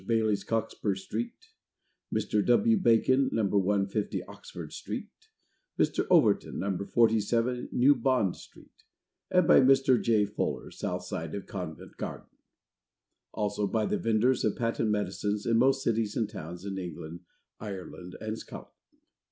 BAILEY'S, 0.07 0.43
Cockspur 0.45 0.95
street; 0.95 1.49
Mr. 2.11 2.43
W. 2.43 2.75
BACON, 2.75 3.29
No. 3.31 3.43
150, 3.43 4.23
Oxford 4.23 4.73
street; 4.73 5.11
Mr. 5.77 6.07
OVERTON, 6.09 6.57
No. 6.57 6.75
47, 6.83 7.69
New 7.71 7.93
Bond 7.93 8.35
street; 8.35 8.83
and 9.29 9.47
by 9.47 9.59
Mr. 9.59 10.01
J. 10.01 10.25
FULLER, 10.25 10.71
South 10.71 11.03
Side 11.03 11.35
of 11.35 11.45
Covent 11.45 11.97
Garden. 11.97 12.25
Also 13.31 13.67
by 13.67 13.85
the 13.85 13.99
Venders 13.99 14.43
of 14.43 14.55
Patent 14.55 14.89
Medicines 14.89 15.45
in 15.45 15.57
most 15.59 15.83
Cities 15.83 16.15
and 16.17 16.27
Towns, 16.27 16.65
in 16.65 16.79
England, 16.79 17.19
Ireland, 17.59 18.15
and 18.19 18.39
Scotland. 18.39 18.73